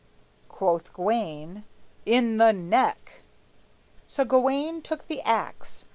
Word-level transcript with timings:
Quoth 0.49 0.91
Gawayne, 0.93 1.63
"In 2.07 2.37
the 2.37 2.51
neck!" 2.51 3.21
So 4.07 4.25
Gawayne 4.25 4.81
took 4.81 5.05
the 5.05 5.21
axe. 5.21 5.85